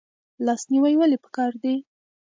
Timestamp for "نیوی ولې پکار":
0.71-1.51